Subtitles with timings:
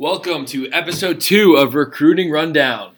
[0.00, 2.94] Welcome to episode two of Recruiting Rundown.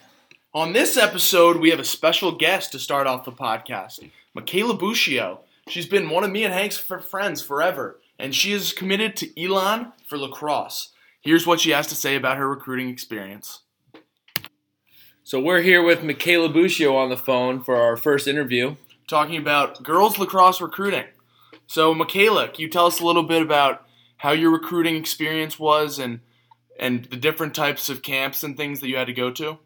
[0.52, 5.38] On this episode, we have a special guest to start off the podcast, Michaela Buoscio.
[5.66, 9.94] She's been one of me and Hank's friends forever, and she is committed to Elon
[10.06, 10.92] for lacrosse.
[11.22, 13.60] Here's what she has to say about her recruiting experience.
[15.24, 18.76] So we're here with Michaela Buoscio on the phone for our first interview.
[19.08, 21.06] Talking about girls lacrosse recruiting.
[21.66, 23.86] So, Michaela, can you tell us a little bit about
[24.18, 26.20] how your recruiting experience was and
[26.80, 29.58] and the different types of camps and things that you had to go to?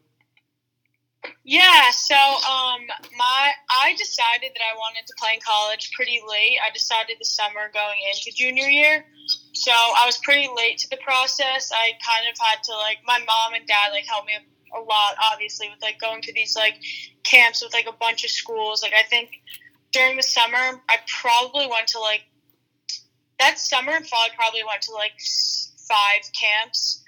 [1.45, 2.84] Yeah, so um,
[3.16, 6.58] my I decided that I wanted to play in college pretty late.
[6.60, 9.06] I decided the summer going into junior year,
[9.55, 11.70] so I was pretty late to the process.
[11.72, 14.34] I kind of had to like my mom and dad like helped me
[14.77, 16.77] a lot, obviously, with like going to these like
[17.22, 18.83] camps with like a bunch of schools.
[18.83, 19.30] Like I think
[19.92, 22.24] during the summer, I probably went to like
[23.38, 24.20] that summer and fall.
[24.20, 25.12] I probably went to like
[25.88, 27.03] five camps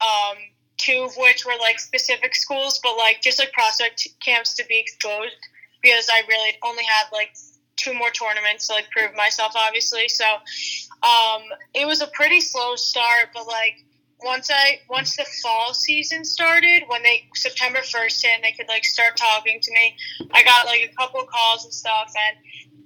[0.00, 0.36] um,
[0.76, 4.78] two of which were like specific schools, but like just like prospect camps to be
[4.78, 5.36] exposed
[5.82, 7.34] because I really only had like
[7.76, 10.08] two more tournaments to like prove myself, obviously.
[10.08, 11.42] So um,
[11.74, 13.84] it was a pretty slow start, but like
[14.22, 18.84] once I once the fall season started, when they September first and they could like
[18.84, 19.96] start talking to me.
[20.32, 22.36] I got like a couple calls and stuff, and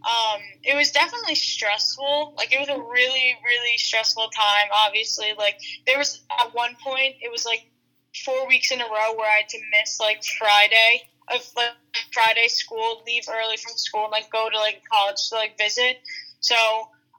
[0.04, 2.34] um, it was definitely stressful.
[2.36, 4.68] Like it was a really, really stressful time.
[4.86, 7.66] Obviously, like there was at one point it was like
[8.24, 11.02] four weeks in a row where I had to miss like Friday
[11.32, 11.72] of like
[12.12, 16.00] Friday school, leave early from school, and like go to like college to like visit.
[16.40, 16.56] So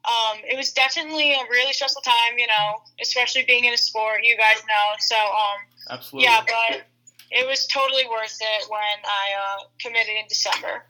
[0.06, 4.20] um, it was definitely a really stressful time, you know, especially being in a sport.
[4.24, 5.60] You guys know, so um,
[5.90, 6.84] absolutely, yeah, but
[7.32, 10.86] it was totally worth it when I uh, committed in December.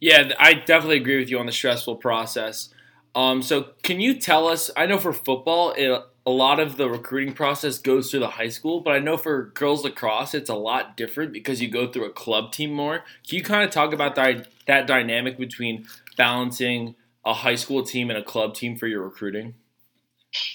[0.00, 2.70] Yeah, I definitely agree with you on the stressful process.
[3.14, 4.70] Um, so, can you tell us?
[4.76, 8.48] I know for football, it, a lot of the recruiting process goes through the high
[8.48, 12.06] school, but I know for girls lacrosse, it's a lot different because you go through
[12.06, 13.04] a club team more.
[13.26, 18.08] Can you kind of talk about that, that dynamic between balancing a high school team
[18.08, 19.54] and a club team for your recruiting?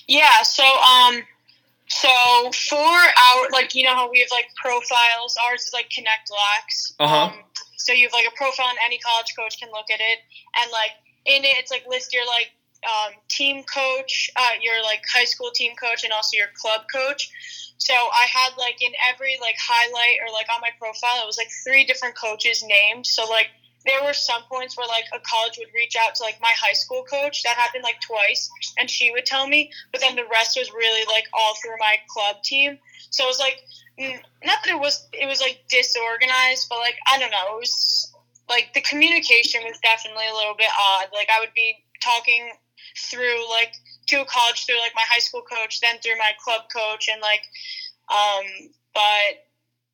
[0.07, 1.21] Yeah, so um,
[1.87, 2.09] so
[2.69, 6.93] for our like you know how we have like profiles, ours is like Connect Lax.
[6.99, 7.15] Uh huh.
[7.25, 7.33] Um,
[7.77, 10.19] so you have like a profile, and any college coach can look at it,
[10.57, 10.91] and like
[11.25, 12.51] in it, it's like list your like
[12.87, 17.29] um, team coach, uh, your like high school team coach, and also your club coach.
[17.77, 21.37] So I had like in every like highlight or like on my profile, it was
[21.37, 23.07] like three different coaches named.
[23.07, 23.47] So like
[23.85, 26.73] there were some points where like a college would reach out to like my high
[26.73, 27.43] school coach.
[27.43, 29.71] That happened like twice, and she would tell me.
[29.91, 32.77] But then the rest was really like all through my club team.
[33.09, 33.57] So it was like
[34.43, 38.13] not that it was it was like disorganized, but like I don't know, it was
[38.49, 41.07] like the communication was definitely a little bit odd.
[41.13, 42.51] Like I would be talking
[42.97, 43.73] through like
[44.07, 47.21] to a college through like my high school coach, then through my club coach, and
[47.21, 47.41] like,
[48.09, 48.45] um,
[48.93, 49.47] but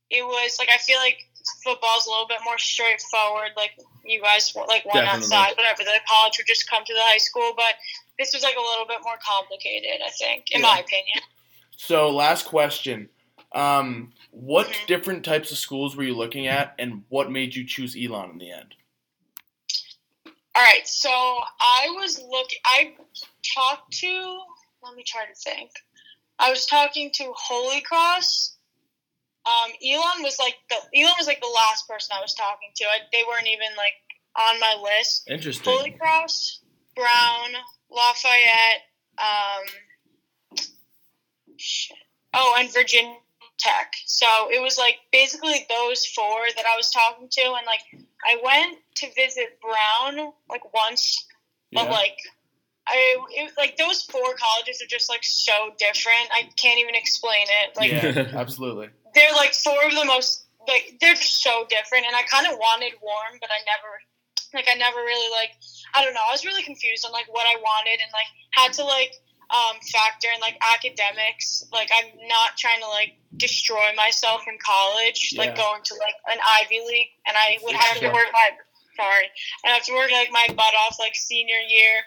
[0.10, 1.20] it was like I feel like
[1.64, 3.52] football's a little bit more straightforward.
[3.56, 3.72] Like
[4.04, 5.36] you guys like one Definitely.
[5.36, 5.84] outside, whatever.
[5.84, 7.76] The college would just come to the high school, but
[8.20, 10.02] this was like a little bit more complicated.
[10.06, 10.68] I think, in Yeah.
[10.68, 11.22] my opinion.
[11.76, 13.10] So, last question.
[13.54, 14.88] Um, what Mhm.
[14.88, 18.38] different types of schools were you looking at, and what made you choose Elon in
[18.40, 18.76] the end?
[20.56, 21.10] All right, so
[21.60, 22.60] I was looking.
[22.66, 22.96] I
[23.54, 24.44] talked to.
[24.82, 25.72] Let me try to think.
[26.40, 28.57] I was talking to Holy Cross.
[29.48, 32.84] Um, Elon was like the Elon was like the last person I was talking to.
[32.86, 33.94] I, they weren't even like
[34.36, 35.30] on my list.
[35.30, 35.74] Interesting.
[35.74, 36.60] Holy Cross,
[36.96, 37.56] Brown,
[37.90, 38.84] Lafayette.
[39.18, 39.66] Um.
[42.34, 43.16] Oh, and Virginia
[43.58, 43.94] Tech.
[44.06, 48.38] So it was like basically those four that I was talking to, and like I
[48.44, 51.26] went to visit Brown like once,
[51.72, 51.92] but Yeah.
[51.92, 52.18] like
[52.88, 56.30] I it, like those four colleges are just like so different.
[56.34, 57.76] I can't even explain it.
[57.76, 58.90] Like yeah, absolutely.
[59.14, 62.58] they're like four of the most like they're just so different, and I kind of
[62.58, 63.92] wanted warm, but I never
[64.54, 65.52] like I never really like
[65.94, 66.24] I don't know.
[66.28, 69.14] I was really confused on like what I wanted, and like had to like
[69.50, 71.64] um, factor in like academics.
[71.72, 75.42] Like I'm not trying to like destroy myself in college, Yeah.
[75.44, 78.10] like going to like an Ivy League, and I would have Sure.
[78.10, 78.50] to work my
[78.98, 79.28] sorry,
[79.64, 82.02] and I have to work like my butt off like senior year.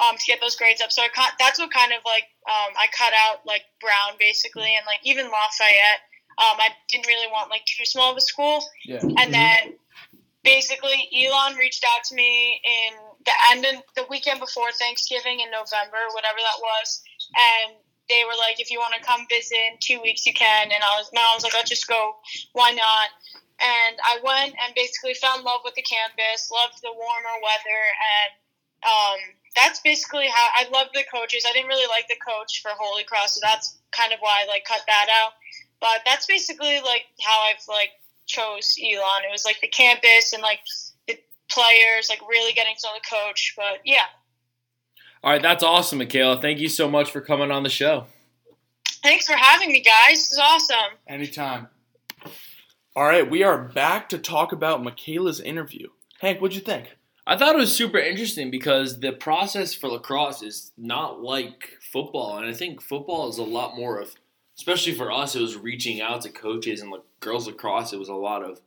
[0.00, 2.72] Um, to get those grades up, so I cut, that's what kind of like um,
[2.80, 6.00] I cut out like Brown basically, and like even Lafayette.
[6.40, 9.00] Um, I didn't really want like too small of a school, Yeah.
[9.20, 9.74] and then
[10.42, 12.94] basically Elon reached out to me in
[13.26, 17.02] the end of the weekend before Thanksgiving in November, whatever that was,
[17.36, 17.76] and
[18.08, 20.72] they were like, if you want to come visit in two weeks, you can.
[20.72, 22.16] And I was, I was like, let's just go.
[22.52, 23.08] Why not?
[23.62, 27.82] And I went and basically fell in love with the campus, loved the warmer weather,
[27.94, 28.30] and
[28.82, 29.20] um,
[29.54, 31.44] that's basically how I love the coaches.
[31.48, 34.48] I didn't really like the coach for Holy Cross, so that's kind of why I
[34.48, 35.32] like cut that out.
[35.80, 37.90] But that's basically like how I've like
[38.26, 39.24] chose Elon.
[39.28, 40.60] It was like the campus and like
[41.06, 41.18] the
[41.50, 43.54] players, like really getting to know the coach.
[43.56, 44.06] But yeah.
[45.24, 46.40] All right, that's awesome, Michaela.
[46.40, 48.06] Thank you so much for coming on the show.
[49.02, 50.14] Thanks for having me, guys.
[50.14, 50.98] This is awesome.
[51.06, 51.68] Anytime.
[52.94, 55.88] All right, we are back to talk about Michaela's interview.
[56.20, 56.96] Hank, what'd you think?
[57.26, 62.36] I thought it was super interesting because the process for lacrosse is not like football,
[62.36, 64.14] and I think football is a lot more of,
[64.58, 67.92] especially for us, it was reaching out to coaches and like girls lacrosse.
[67.92, 68.60] It was a lot of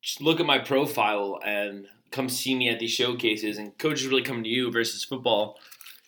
[0.00, 4.22] just look at my profile and come see me at these showcases, and coaches really
[4.22, 5.58] come to you versus football.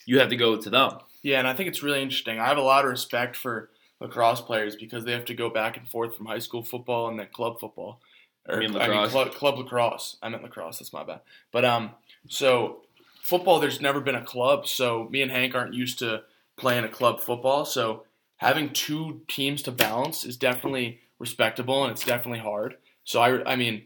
[0.06, 0.92] You have to go to them.
[1.22, 2.38] Yeah, and I think it's really interesting.
[2.38, 3.68] I have a lot of respect for
[4.00, 7.18] lacrosse players because they have to go back and forth from high school football and
[7.18, 8.00] then club football.
[8.48, 9.12] Or, I mean I mean, lacrosse.
[9.12, 10.16] club, club lacrosse.
[10.22, 10.78] I meant lacrosse.
[10.78, 11.20] That's my bad.
[11.52, 11.90] But um,
[12.28, 12.80] so
[13.22, 14.66] football, there's never been a club.
[14.66, 16.22] So me and Hank aren't used to
[16.56, 17.64] playing a club football.
[17.64, 18.04] So
[18.38, 22.76] having two teams to balance is definitely respectable and it's definitely hard.
[23.04, 23.84] So I, I mean,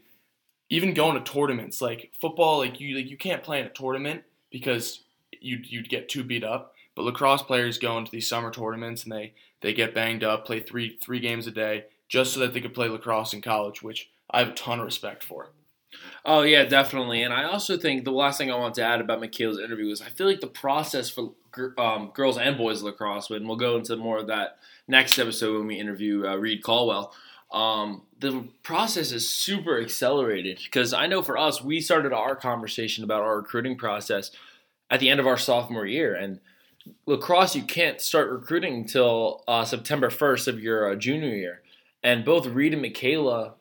[0.69, 4.23] even going to tournaments like football, like you, like you can't play in a tournament
[4.49, 5.03] because
[5.39, 6.73] you'd you'd get too beat up.
[6.95, 10.59] But lacrosse players go into these summer tournaments and they they get banged up, play
[10.59, 14.09] three three games a day just so that they could play lacrosse in college, which
[14.33, 15.45] I have a ton of respect for.
[15.45, 15.49] It.
[16.25, 17.21] Oh yeah, definitely.
[17.21, 20.01] And I also think the last thing I want to add about Michaela's interview is
[20.01, 21.33] I feel like the process for
[21.77, 24.57] um, girls and boys lacrosse, and we'll go into more of that
[24.87, 27.13] next episode when we interview uh, Reed Caldwell.
[27.51, 33.03] Um, the process is super accelerated because I know for us, we started our conversation
[33.03, 34.31] about our recruiting process
[34.89, 36.39] at the end of our sophomore year, and
[37.05, 41.61] lacrosse you can't start recruiting until uh, September first of your uh, junior year.
[42.01, 43.53] And both Reed and Michaela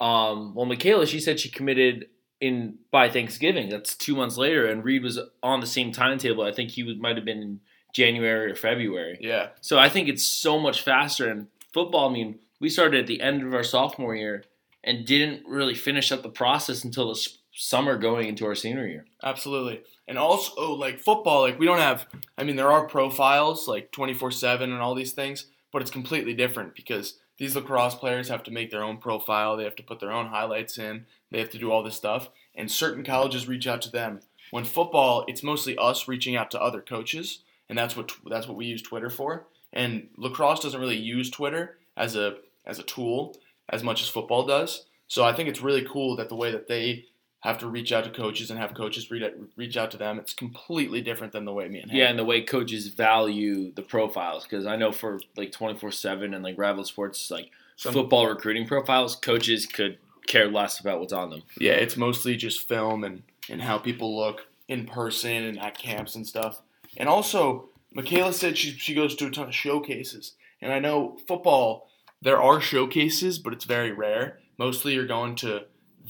[0.00, 2.06] um, well, Michaela, she said she committed
[2.40, 3.68] in by Thanksgiving.
[3.68, 6.42] That's two months later, and Reed was on the same timetable.
[6.42, 7.60] I think he might have been in
[7.94, 9.18] January or February.
[9.20, 11.28] Yeah, So I think it's so much faster.
[11.28, 14.44] And football, I mean, we started at the end of our sophomore year
[14.82, 19.04] and didn't really finish up the process until the summer going into our senior year.
[19.22, 19.82] absolutely.
[20.08, 22.06] And also, like football, like we don't have.
[22.36, 25.90] I mean, there are profiles like twenty four seven and all these things, but it's
[25.90, 29.56] completely different because these lacrosse players have to make their own profile.
[29.56, 31.06] They have to put their own highlights in.
[31.30, 34.20] They have to do all this stuff, and certain colleges reach out to them.
[34.50, 38.58] When football, it's mostly us reaching out to other coaches, and that's what that's what
[38.58, 39.46] we use Twitter for.
[39.72, 43.38] And lacrosse doesn't really use Twitter as a as a tool
[43.70, 44.84] as much as football does.
[45.06, 47.06] So I think it's really cool that the way that they
[47.40, 50.18] have to reach out to coaches and have coaches reach out, reach out to them,
[50.18, 53.82] it's completely different than the way me and Yeah, and the way coaches value the
[53.82, 57.92] profiles, because I know for like twenty four seven and like Rival Sports, like Some-
[57.94, 61.42] football recruiting profiles, coaches could care less about what's on them.
[61.58, 66.14] Yeah, it's mostly just film and, and how people look in person and at camps
[66.14, 66.60] and stuff.
[66.96, 70.34] And also, Michaela said she, she goes to a ton of showcases.
[70.60, 71.88] And I know football,
[72.22, 74.38] there are showcases, but it's very rare.
[74.58, 75.64] Mostly you're going to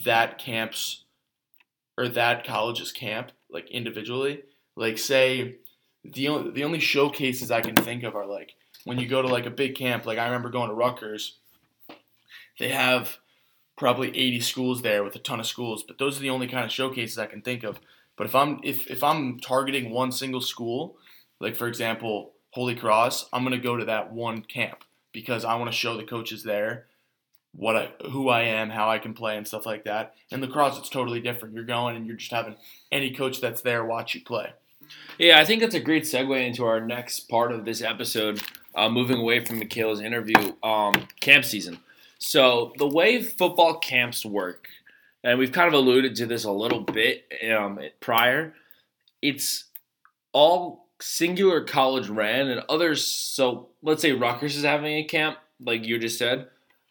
[0.05, 1.05] that camp's
[2.01, 4.43] or that college's camp, like individually.
[4.75, 5.57] Like, say,
[6.03, 8.55] the only, the only showcases I can think of are like
[8.85, 10.07] when you go to like a big camp.
[10.07, 11.39] Like, I remember going to Rutgers,
[12.59, 13.19] they have
[13.81, 16.67] probably 80 schools there with a ton of schools but those are the only kind
[16.67, 17.81] of showcases i can think of
[18.15, 20.99] but if i'm if, if i'm targeting one single school
[21.41, 25.73] like for example holy cross i'm to go to that one camp because i want
[25.73, 26.89] to show the coaches there
[27.53, 30.79] what I, who i am how i can play and stuff like that in lacrosse
[30.79, 32.57] it's totally different you're going and you're just having
[32.93, 34.53] any coach that's there watch you play
[35.19, 38.43] Yeah, I think that's a great segue into our next part of this episode,
[38.75, 41.81] uh, moving away from Michaela's interview, um, camp season.
[42.19, 44.69] So, the way football camps work,
[45.23, 47.25] and we've kind of alluded to this a little bit
[47.57, 48.55] um, prior,
[49.23, 49.65] it's
[50.33, 53.05] all singular college ran and others.
[53.05, 56.49] So, let's say Rutgers is having a camp, like you just said,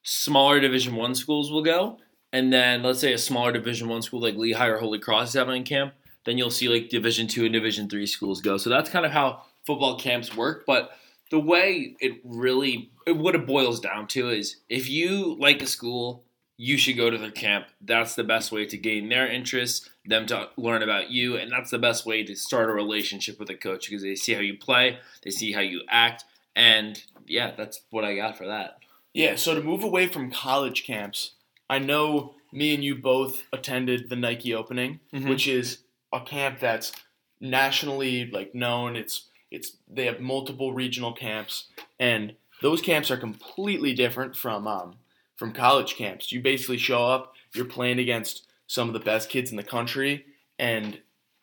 [0.10, 1.98] smaller Division One schools will go.
[2.32, 5.34] And then, let's say a smaller Division One school like Lehigh or Holy Cross is
[5.36, 5.94] having a camp
[6.26, 8.58] then you'll see like Division two and Division three schools go.
[8.58, 10.64] So that's kind of how football camps work.
[10.66, 10.92] But
[11.32, 16.24] the way it really, what it boils down to is if you like a school,
[16.58, 17.68] you should go to their camp.
[17.82, 21.72] That's the best way to gain their interest, them to learn about you, and that's
[21.72, 24.58] the best way to start a relationship with a coach because they see how you
[24.58, 26.26] play, they see how you act,
[26.56, 28.80] and yeah, that's what I got for that.
[29.14, 31.32] Yeah, so to move away from college camps,
[31.70, 35.30] I know me and you both attended the Nike opening, Mhm.
[35.30, 35.80] which is
[36.14, 36.92] a camp that's
[37.40, 38.96] nationally like known.
[38.96, 41.66] It's it's they have multiple regional camps,
[42.00, 44.96] and those camps are completely different from um,
[45.36, 46.32] from college camps.
[46.32, 50.26] You basically show up, you're playing against some of the best kids in the country,
[50.60, 51.02] and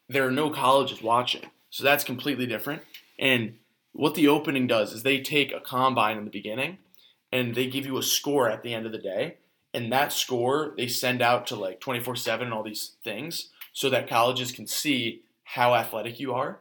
[0.09, 1.51] there are no colleges watching.
[1.71, 2.83] So that's completely different.
[3.19, 3.59] And
[3.93, 6.79] what the opening does is they take a combine in the beginning
[7.33, 9.37] and they give you a score at the end of the day.
[9.75, 13.91] And that score they send out to like 24 7 and all these things so
[13.91, 16.61] that colleges can see how athletic you are.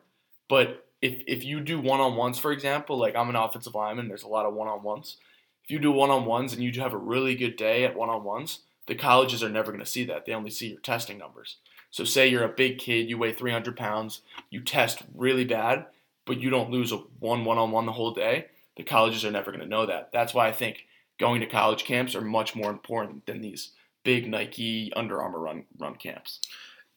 [0.50, 4.08] But if, if you do one on ones, for example, like I'm an offensive lineman,
[4.08, 5.18] there's a lot of one on ones.
[5.64, 8.10] If you do one on ones and you have a really good day at one
[8.10, 10.26] on ones, the colleges are never going to see that.
[10.26, 11.58] They only see your testing numbers.
[11.90, 15.86] So, say you're a big kid, you weigh 300 pounds, you test really bad,
[16.26, 18.48] but you don't lose a one one on one the whole day.
[18.78, 20.10] The colleges are never going to know that.
[20.12, 20.86] That's why I think
[21.20, 23.72] going to college camps are much more important than these
[24.04, 26.42] big Nike Under Armour run run camps.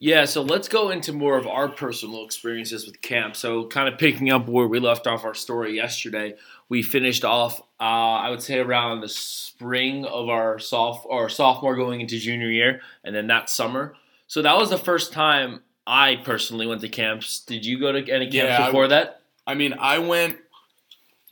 [0.01, 3.35] Yeah, so let's go into more of our personal experiences with camp.
[3.35, 6.35] So, kind of picking up where we left off our story yesterday,
[6.69, 11.75] we finished off, uh, I would say, around the spring of our soph- or sophomore
[11.75, 13.97] going into junior year, and then that summer
[14.29, 17.41] so that was the first time I personally went to camps.
[17.41, 19.23] Did you go to any camps yeah, before I, that?
[19.47, 20.37] I mean, I went.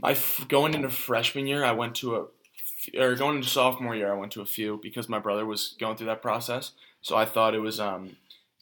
[0.02, 0.16] I
[0.48, 4.32] going into freshman year, I went to a, or going into sophomore year, I went
[4.32, 6.72] to a few because my brother was going through that process.
[7.00, 8.16] So I thought it was um,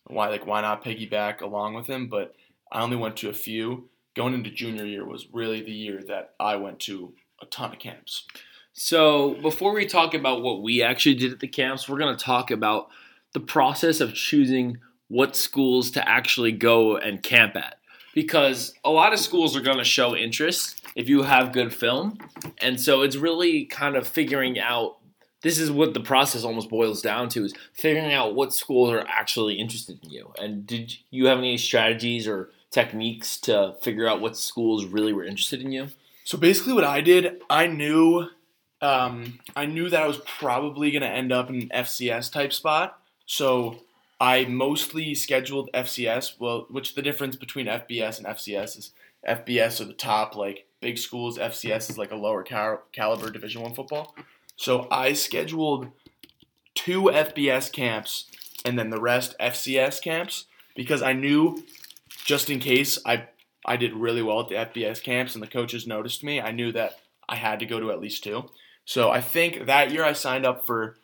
[0.06, 2.08] why like why not piggyback along with him?
[2.08, 2.34] But
[2.70, 3.88] I only went to a few.
[4.14, 7.80] Going into junior year was really the year that I went to a ton of
[7.80, 8.26] camps.
[8.72, 12.24] So before we talk about what we actually did at the camps, we're going to
[12.24, 12.88] talk about
[13.32, 17.78] the process of choosing what schools to actually go and camp at
[18.14, 22.18] because a lot of schools are going to show interest if you have good film.
[22.58, 24.98] And so it's really kind of figuring out
[25.42, 29.04] this is what the process almost boils down to is figuring out what schools are
[29.06, 30.32] actually interested in you.
[30.40, 35.24] And did you have any strategies or techniques to figure out what schools really were
[35.24, 35.88] interested in you?
[36.24, 38.28] So basically what i did i knew
[38.80, 42.52] um, i knew that i was probably going to end up in an fcs type
[42.52, 42.98] spot.
[43.26, 43.78] So
[44.20, 46.38] I mostly scheduled FCS.
[46.38, 48.92] Well, which the difference between FBS and FCS is
[49.28, 51.38] FBS are the top like big schools.
[51.38, 54.14] FCS is like a lower cal- caliber Division One football.
[54.56, 55.88] So I scheduled
[56.74, 58.26] two FBS camps
[58.66, 60.44] and then the rest FCS camps
[60.76, 61.64] because I knew
[62.26, 63.28] just in case I
[63.64, 66.70] I did really well at the FBS camps and the coaches noticed me, I knew
[66.72, 68.50] that I had to go to at least two.
[68.84, 70.98] So I think that year I signed up for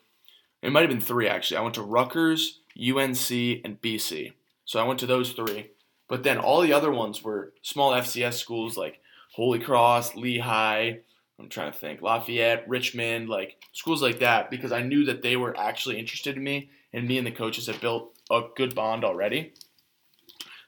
[0.61, 1.57] it might have been three actually.
[1.57, 3.31] I went to Rutgers, UNC,
[3.65, 4.33] and BC.
[4.63, 5.71] So I went to those three.
[6.07, 9.00] But then all the other ones were small FCS schools like
[9.31, 10.99] Holy Cross, Lehigh,
[11.39, 15.35] I'm trying to think, Lafayette, Richmond, like schools like that, because I knew that they
[15.35, 19.03] were actually interested in me, and me and the coaches had built a good bond
[19.03, 19.53] already.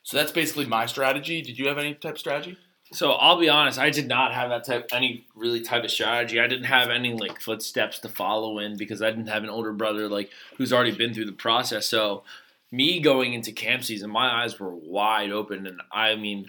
[0.04, 1.42] So that's basically my strategy.
[1.42, 2.58] Did you have any type of strategy?
[2.92, 6.40] So I'll be honest, I did not have that type any really type of strategy.
[6.40, 9.74] I didn't have any like footsteps to follow in because I didn't have an older
[9.74, 11.88] brother like who's already been through the process.
[11.88, 12.24] So
[12.72, 16.46] me going into camp season, my eyes were wide open and I mean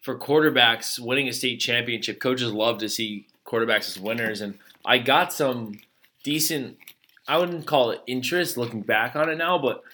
[0.00, 4.40] for quarterbacks winning a state championship, coaches love to see quarterbacks as winners.
[4.40, 5.80] And I got some
[6.22, 6.78] decent
[7.28, 9.84] I wouldn't call it interest looking back on it now, but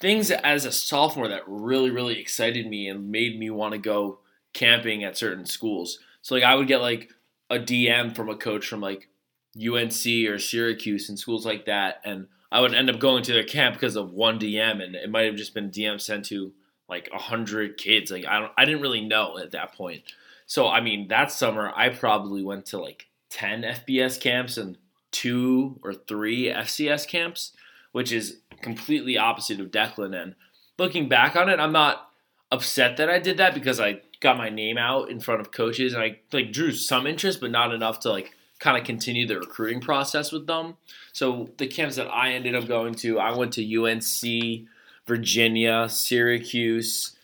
[0.00, 4.18] things as a sophomore that really really excited me and made me want to go
[4.52, 5.98] camping at certain schools.
[6.22, 7.10] So like I would get like
[7.50, 9.08] a DM from a coach from like
[9.56, 13.44] UNC or Syracuse and schools like that, and I would end up going to their
[13.44, 16.52] camp because of one DM, and it might have just been DM sent to
[16.88, 18.10] like a hundred kids.
[18.10, 20.02] Like I don't, I didn't really know at that point.
[20.46, 24.78] So I mean, that summer I probably went to like ten FBS camps and
[25.10, 27.52] two or three FCS camps,
[27.92, 30.20] which is completely opposite of Declan.
[30.20, 30.34] And
[30.78, 32.10] looking back on it, I'm not
[32.52, 35.94] upset that I did that because I got my name out in front of coaches
[35.94, 39.38] and I like drew some interest, but not enough to like kind of continue the
[39.38, 40.76] recruiting process with them.
[41.12, 44.68] So the camps that I ended up going to, I went to UNC,
[45.06, 47.16] Virginia, Syracuse,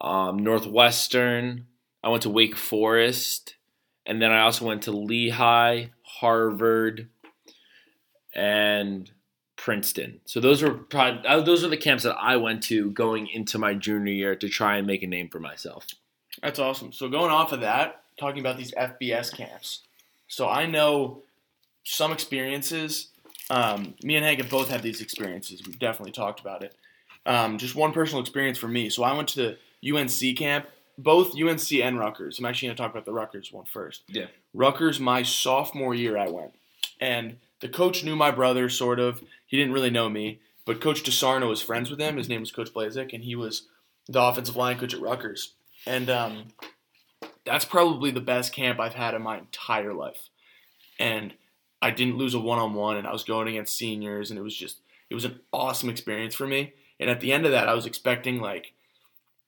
[0.00, 1.66] um, Northwestern.
[2.02, 3.56] I went to Wake Forest,
[4.06, 7.08] and then I also went to Lehigh, Harvard,
[8.34, 9.10] and
[9.56, 10.20] Princeton.
[10.24, 13.58] So those were probably, uh, those are the camps that I went to going into
[13.58, 15.86] my junior year to try and make a name for myself.
[16.42, 16.92] That's awesome.
[16.92, 19.80] So going off of that, talking about these FBS camps.
[20.28, 21.22] So I know
[21.84, 23.08] some experiences.
[23.50, 25.62] Um, me and Hank have both had these experiences.
[25.66, 26.74] We've definitely talked about it.
[27.26, 28.88] Um, just one personal experience for me.
[28.88, 32.38] So I went to the UNC camp, both UNC and Rutgers.
[32.38, 34.02] I'm actually going to talk about the Rutgers one first.
[34.08, 34.26] Yeah.
[34.54, 36.54] Rutgers, my sophomore year, I went,
[37.00, 39.22] and the coach knew my brother, sort of.
[39.46, 42.16] He didn't really know me, but Coach DeSarno was friends with him.
[42.16, 43.68] His name was Coach Blazik, and he was
[44.08, 45.54] the offensive line coach at Rutgers.
[45.86, 46.44] And um,
[47.44, 50.28] that's probably the best camp I've had in my entire life.
[50.98, 51.34] And
[51.82, 54.42] I didn't lose a one on one, and I was going against seniors, and it
[54.42, 56.74] was just, it was an awesome experience for me.
[57.00, 58.72] And at the end of that, I was expecting like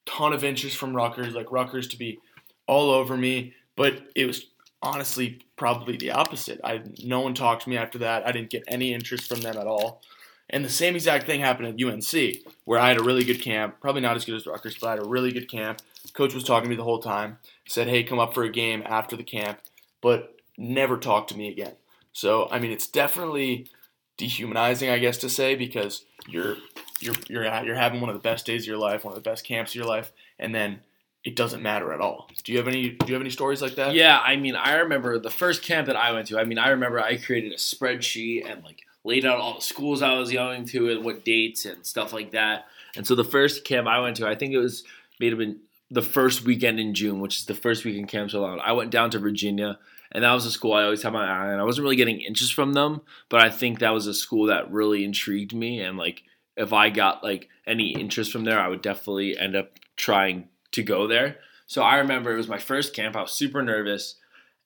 [0.07, 2.19] ton of interest from Rutgers, like Rutgers to be
[2.67, 4.47] all over me, but it was
[4.83, 6.61] honestly probably the opposite.
[6.65, 8.27] I no one talked to me after that.
[8.27, 10.03] I didn't get any interest from them at all.
[10.51, 13.77] And the same exact thing happened at UNC, where I had a really good camp.
[13.81, 15.81] Probably not as good as Rutgers, but I had a really good camp.
[16.13, 17.39] Coach was talking to me the whole time.
[17.67, 19.61] Said, "Hey, come up for a game after the camp,"
[20.01, 21.75] but never talked to me again.
[22.13, 23.69] So I mean, it's definitely
[24.17, 26.57] dehumanizing, I guess, to say because you're
[27.03, 29.29] you're you're you're having one of the best days of your life, one of the
[29.29, 30.81] best camps of your life, and then
[31.25, 32.29] it doesn't matter at all.
[32.43, 33.95] Do you have any Do you have any stories like that?
[33.95, 36.39] Yeah, I mean, I remember the first camp that I went to.
[36.39, 40.03] I mean, I remember I created a spreadsheet and like laid out all the schools
[40.03, 42.67] I was going to and what dates and stuff like that.
[42.97, 44.85] And so the first camp I went to, I think it was
[45.21, 48.59] have been the first weekend in June, which is the first weekend camps allowed.
[48.59, 49.79] I went down to Virginia,
[50.11, 51.61] and that was a school I always had my eye on.
[51.61, 54.71] I wasn't really getting interest from them, but I think that was a school that
[54.71, 55.81] really intrigued me.
[55.81, 56.23] And like,
[56.57, 60.83] if I got like any interest from there, I would definitely end up trying to
[60.83, 61.39] go there.
[61.67, 63.17] So I remember it was my first camp.
[63.17, 64.17] I was super nervous.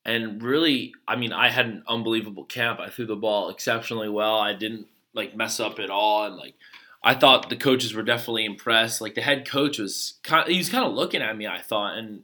[0.04, 2.80] And really, I mean, I had an unbelievable camp.
[2.80, 4.38] I threw the ball exceptionally well.
[4.38, 6.26] I didn't like mess up at all.
[6.26, 6.54] And like,
[7.02, 9.00] I thought the coaches were definitely impressed.
[9.00, 11.60] Like the head coach was kind of, he was kind of looking at me, I
[11.60, 11.98] thought.
[11.98, 12.22] And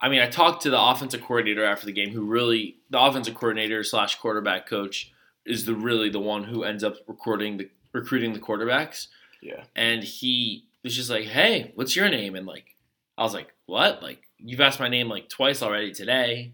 [0.00, 3.34] I mean, I talked to the offensive coordinator after the game who really, the offensive
[3.34, 5.12] coordinator slash quarterback coach
[5.44, 9.06] is the really the one who ends up recording the recruiting the quarterbacks.
[9.40, 9.64] Yeah.
[9.74, 12.76] And he was just like, "Hey, what's your name?" And like,
[13.16, 14.02] I was like, "What?
[14.02, 16.52] Like, you've asked my name like twice already today.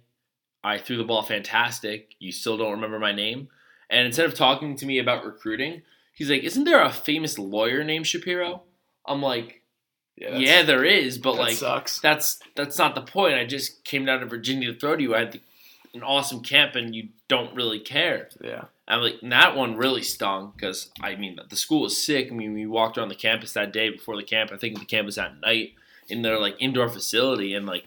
[0.62, 2.14] I threw the ball fantastic.
[2.20, 3.48] You still don't remember my name?"
[3.88, 5.82] And instead of talking to me about recruiting,
[6.14, 8.62] he's like, "Isn't there a famous lawyer named Shapiro?"
[9.06, 9.62] I'm like,
[10.16, 11.98] Yeah, "Yeah, there is, but like, sucks.
[12.00, 13.34] that's that's not the point.
[13.34, 15.14] I just came down to Virginia to throw to you.
[15.14, 15.40] I had the,
[15.94, 18.64] an awesome camp, and you don't really care." Yeah.
[18.90, 22.28] I'm like, that one really stung because I mean the school was sick.
[22.30, 24.50] I mean we walked around the campus that day before the camp.
[24.52, 25.74] I think the campus at night
[26.08, 27.84] in their like indoor facility, and like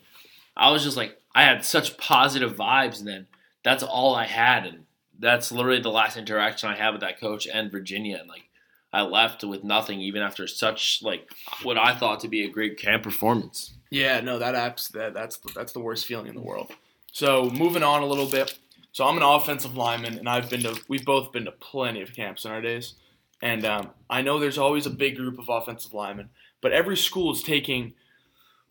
[0.56, 3.28] I was just like I had such positive vibes, and then
[3.64, 4.86] that's all I had, and
[5.20, 8.44] that's literally the last interaction I had with that coach and Virginia, and like
[8.92, 11.30] I left with nothing, even after such like
[11.64, 13.74] what I thought to be a great camp performance.
[13.90, 16.72] Yeah, no, that apps that that's that's the worst feeling in the world.
[17.12, 18.58] So moving on a little bit.
[18.94, 22.16] So I'm an offensive lineman, and I've been to we've both been to plenty of
[22.16, 22.94] camps in our days,
[23.42, 26.30] and um, I know there's always a big group of offensive linemen,
[26.62, 27.94] but every school is taking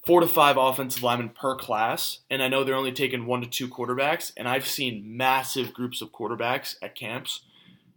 [0.06, 3.48] four to five offensive linemen per class, and I know they're only taking one to
[3.48, 7.42] two quarterbacks, and I've seen massive groups of quarterbacks at camps.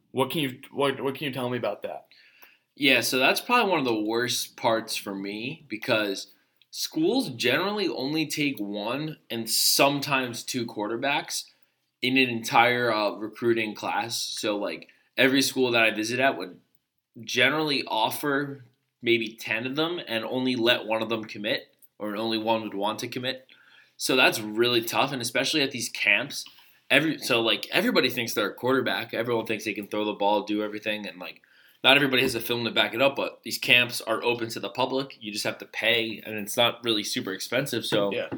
[0.09, 2.07] What can you what what can you tell me about that?
[2.75, 6.31] Yeah, so that's probably one of the worst parts for me because
[6.71, 11.43] schools generally only take one and sometimes two quarterbacks
[12.05, 14.17] in an entire uh, recruiting class.
[14.17, 16.59] So, like, every school that I visit at would
[17.21, 18.65] generally offer
[19.01, 22.73] maybe 10 of them and only let one of them commit, or only one would
[22.73, 23.47] want to commit.
[23.97, 25.11] So, that's really tough.
[25.11, 26.45] And especially at these camps,
[26.89, 29.13] every so like everybody thinks they're a quarterback.
[29.13, 31.41] Everyone thinks they can throw the ball, do everything, and like
[31.83, 33.15] not everybody has a film to back it up.
[33.15, 35.17] But these camps are open to the public.
[35.19, 37.85] You just have to pay, and it's not really super expensive.
[37.85, 38.29] So Yeah.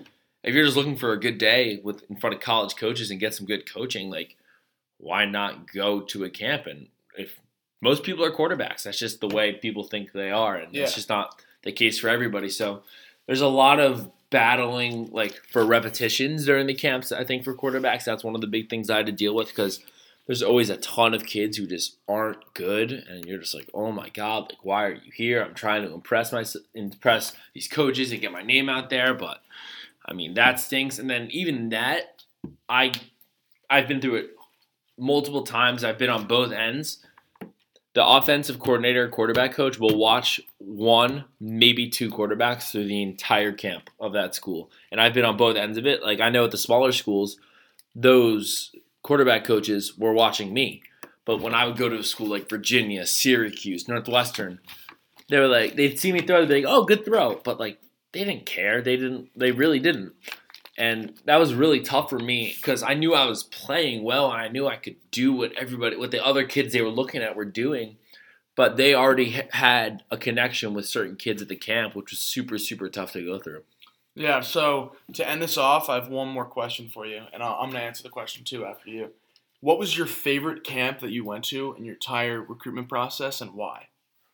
[0.44, 3.20] If you're just looking for a good day with in front of college coaches and
[3.20, 4.36] get some good coaching, like
[4.98, 6.66] why not go to a camp?
[6.68, 7.40] And if
[7.82, 10.84] most people are quarterbacks, that's just the way people think they are, and Yeah.
[10.84, 12.50] it's just not the case for everybody.
[12.50, 12.84] So
[13.28, 17.12] there's a lot of battling like for repetitions during the camps.
[17.12, 19.48] I think for quarterbacks, that's one of the big things I had to deal with
[19.50, 19.80] because
[20.26, 23.92] there's always a ton of kids who just aren't good, and you're just like, oh
[23.92, 25.42] my god, like why are you here?
[25.44, 29.42] I'm trying to impress my impress these coaches and get my name out there, but
[30.08, 31.00] I mean that stinks.
[31.00, 32.24] And then even that,
[32.70, 32.94] I
[33.70, 34.30] I've been through it
[34.98, 35.84] multiple times.
[35.84, 37.00] I've been on both ends.
[37.94, 43.90] The offensive coordinator, quarterback coach will watch one, maybe two quarterbacks through the entire camp
[44.00, 44.70] of that school.
[44.92, 46.04] And I've been on both ends of it.
[46.04, 47.38] Like I know at the smaller schools,
[47.96, 50.84] those quarterback coaches were watching me.
[51.26, 54.60] But when I would go to a school like Virginia, Syracuse, Northwestern,
[55.30, 57.80] they were like they'd see me throw, they'd be like, "Oh, good throw," but like
[58.14, 58.82] they didn't care.
[58.82, 59.30] They didn't.
[59.36, 60.14] They really didn't.
[60.78, 64.40] And that was really tough for me because I knew I was playing well and
[64.40, 67.36] I knew I could do what everybody, what the other kids they were looking at
[67.36, 67.98] were doing.
[68.56, 72.58] But they already had a connection with certain kids at the camp, which was super,
[72.58, 73.64] super tough to go through.
[74.16, 77.54] Yeah, so to end this off, I have one more question for you, and I'll,
[77.54, 79.12] I'm going to answer the question too after you.
[79.62, 83.54] What was your favorite camp that you went to in your entire recruitment process, and
[83.54, 83.90] why?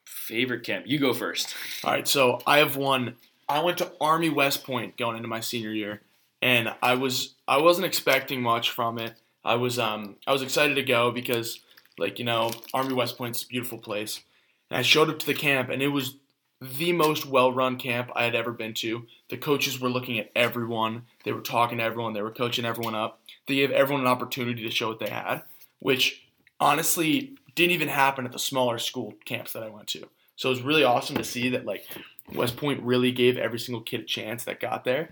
[0.05, 0.85] Favorite camp?
[0.87, 1.53] You go first.
[1.83, 3.15] All right, so I have one.
[3.47, 6.01] I went to Army West Point going into my senior year,
[6.41, 9.13] and I was I wasn't expecting much from it.
[9.43, 11.59] I was um I was excited to go because
[11.97, 14.21] like you know Army West Point's a beautiful place,
[14.69, 16.15] and I showed up to the camp, and it was
[16.61, 19.05] the most well-run camp I had ever been to.
[19.29, 21.03] The coaches were looking at everyone.
[21.25, 22.13] They were talking to everyone.
[22.13, 23.19] They were coaching everyone up.
[23.47, 25.41] They gave everyone an opportunity to show what they had,
[25.79, 26.23] which
[26.59, 30.07] honestly didn't even happen at the smaller school camps that I went to.
[30.35, 31.85] So it was really awesome to see that like
[32.31, 35.09] West Point really gave every single kid a chance that got there.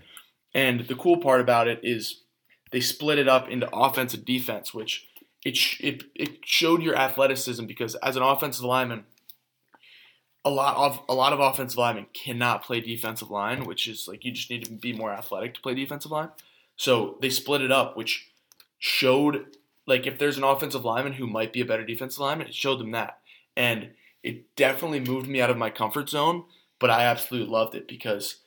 [0.54, 2.22] And the cool part about it is
[2.70, 5.08] they split it up into offense and defense, which
[5.44, 9.04] it it it showed your athleticism because as an offensive lineman,
[10.44, 14.24] a lot of a lot of offensive linemen cannot play defensive line, which is like
[14.24, 16.30] you just need to be more athletic to play defensive line.
[16.76, 18.30] So they split it up, which
[18.78, 22.54] showed like if there's an offensive lineman who might be a better defensive lineman, it
[22.54, 23.20] showed them that.
[23.56, 23.90] And
[24.22, 26.44] it definitely moved me out of my comfort zone,
[26.82, 28.40] but I absolutely loved it because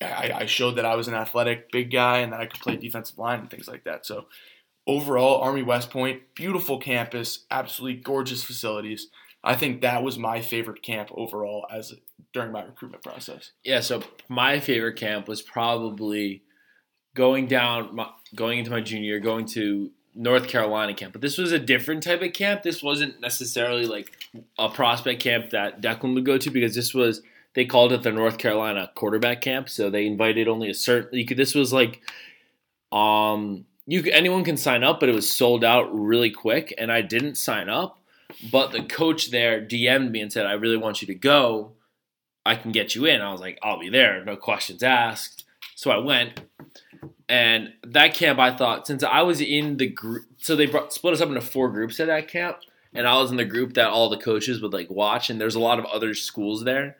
[0.00, 2.76] I, I showed that I was an athletic big guy and that I could play
[2.76, 4.04] defensive line and things like that.
[4.04, 4.26] So
[4.86, 9.08] overall, Army West Point, beautiful campus, absolutely gorgeous facilities.
[9.42, 11.94] I think that was my favorite camp overall as
[12.34, 13.52] during my recruitment process.
[13.64, 16.42] Yeah, so my favorite camp was probably
[17.14, 17.98] going down,
[18.34, 21.12] going into my junior year, going to North Carolina camp.
[21.12, 22.62] But this was a different type of camp.
[22.62, 24.10] This wasn't necessarily like
[24.58, 27.22] a prospect camp that Declan would go to because this was
[27.56, 29.70] they called it the North Carolina quarterback camp.
[29.70, 31.18] So they invited only a certain.
[31.18, 31.38] You could.
[31.38, 32.02] This was like,
[32.92, 37.00] um, you anyone can sign up, but it was sold out really quick, and I
[37.00, 37.98] didn't sign up.
[38.52, 41.72] But the coach there DM'd me and said, "I really want you to go.
[42.44, 45.90] I can get you in." I was like, "I'll be there, no questions asked." So
[45.90, 46.42] I went,
[47.26, 51.14] and that camp I thought since I was in the group, so they brought, split
[51.14, 52.58] us up into four groups at that camp,
[52.92, 55.54] and I was in the group that all the coaches would like watch, and there's
[55.54, 56.98] a lot of other schools there.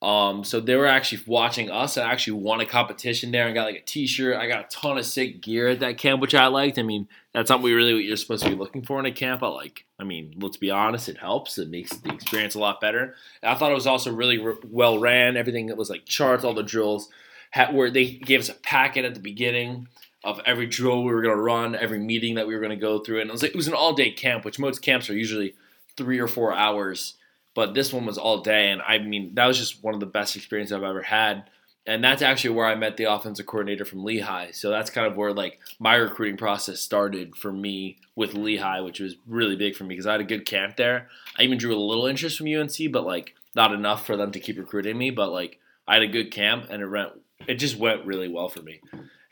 [0.00, 3.54] Um, so they were actually watching us and I actually won a competition there and
[3.54, 4.36] got like a t-shirt.
[4.36, 6.78] I got a ton of sick gear at that camp, which I liked.
[6.78, 9.12] I mean, that's something we really what you're supposed to be looking for in a
[9.12, 9.42] camp.
[9.42, 11.58] I like, I mean, let's be honest, it helps.
[11.58, 13.16] It makes the experience a lot better.
[13.42, 15.36] And I thought it was also really re- well ran.
[15.36, 17.08] Everything that was like charts, all the drills
[17.50, 19.88] had where they gave us a packet at the beginning
[20.22, 22.76] of every drill we were going to run, every meeting that we were going to
[22.76, 23.20] go through.
[23.20, 25.54] And it was it was an all day camp, which most camps are usually
[25.96, 27.14] three or four hours
[27.54, 30.06] but this one was all day, and I mean that was just one of the
[30.06, 31.50] best experiences I've ever had.
[31.86, 34.50] And that's actually where I met the offensive coordinator from Lehigh.
[34.50, 39.00] So that's kind of where like my recruiting process started for me with Lehigh, which
[39.00, 41.08] was really big for me because I had a good camp there.
[41.38, 44.40] I even drew a little interest from UNC, but like not enough for them to
[44.40, 45.10] keep recruiting me.
[45.10, 47.12] But like I had a good camp, and it went
[47.46, 48.80] it just went really well for me.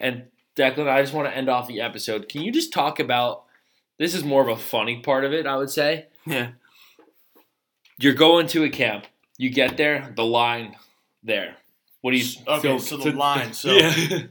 [0.01, 0.25] And
[0.57, 2.29] Declan, I just want to end off the episode.
[2.29, 3.45] Can you just talk about
[3.99, 6.07] this is more of a funny part of it, I would say.
[6.25, 6.53] Yeah
[7.99, 9.07] you're going to a camp.
[9.39, 10.77] You get there, the line
[11.23, 11.57] there.
[12.01, 12.41] What do you?
[12.47, 13.53] Okay, so, so the line.
[13.53, 14.23] So, yeah.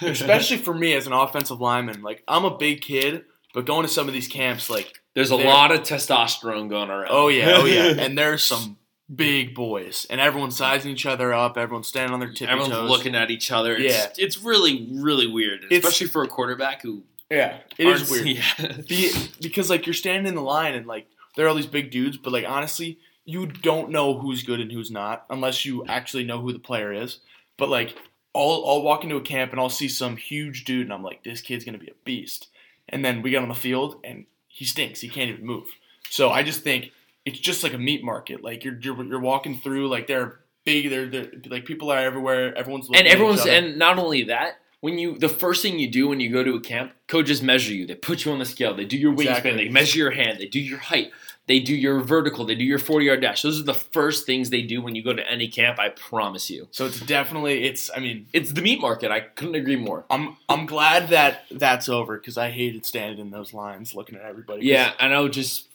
[0.02, 3.88] especially for me as an offensive lineman, like I'm a big kid, but going to
[3.88, 7.08] some of these camps, like there's a lot of testosterone going around.
[7.10, 8.76] Oh yeah, oh yeah, and there's some
[9.14, 11.56] big boys, and everyone's sizing each other up.
[11.56, 12.90] Everyone's standing on their tippy Everyone's toes.
[12.90, 13.76] looking at each other.
[13.76, 17.04] It's, yeah, it's really, really weird, especially for a quarterback who.
[17.30, 18.26] Yeah, it is weird.
[18.26, 19.10] Yeah.
[19.40, 22.16] because like you're standing in the line and like there are all these big dudes,
[22.16, 26.40] but like honestly, you don't know who's good and who's not unless you actually know
[26.40, 27.20] who the player is.
[27.56, 27.96] But like
[28.34, 31.22] I'll I'll walk into a camp and I'll see some huge dude and I'm like,
[31.22, 32.48] this kid's gonna be a beast.
[32.88, 35.00] And then we get on the field and he stinks.
[35.00, 35.68] He can't even move.
[36.10, 36.92] So I just think
[37.24, 38.42] it's just like a meat market.
[38.42, 40.90] Like you're you're, you're walking through like they're big.
[40.90, 42.56] They're, they're like people are everywhere.
[42.56, 46.20] Everyone's and everyone's and not only that when you the first thing you do when
[46.20, 47.86] you go to a camp, coaches measure you.
[47.86, 48.74] They put you on the scale.
[48.74, 49.38] They do your wingspan.
[49.38, 49.56] Exactly.
[49.56, 50.38] They measure your hand.
[50.38, 51.10] They do your height.
[51.46, 52.44] They do your vertical.
[52.44, 53.42] They do your forty yard dash.
[53.42, 55.78] Those are the first things they do when you go to any camp.
[55.78, 56.66] I promise you.
[56.72, 57.90] So it's definitely it's.
[57.94, 59.10] I mean, it's the meat market.
[59.12, 60.04] I couldn't agree more.
[60.10, 64.22] I'm I'm glad that that's over because I hated standing in those lines looking at
[64.22, 64.66] everybody.
[64.66, 65.28] Yeah, I know.
[65.28, 65.68] Just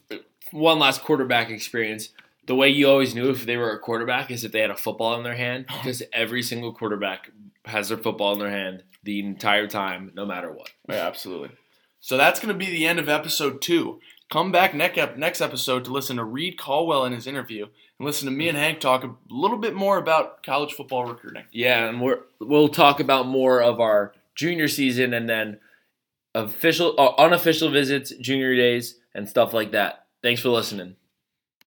[0.51, 2.10] one last quarterback experience.
[2.47, 4.75] The way you always knew if they were a quarterback is if they had a
[4.75, 7.31] football in their hand because every single quarterback
[7.65, 10.69] has their football in their hand the entire time, no matter what.
[10.88, 11.51] Yeah, absolutely.
[11.99, 13.99] So that's going to be the end of episode two.
[14.31, 18.31] Come back next episode to listen to Reed Caldwell in his interview and listen to
[18.31, 21.43] me and Hank talk a little bit more about college football recruiting.
[21.51, 25.59] Yeah, and we're, we'll talk about more of our junior season and then
[26.33, 30.05] official, uh, unofficial visits, junior days, and stuff like that.
[30.23, 30.95] Thanks for listening.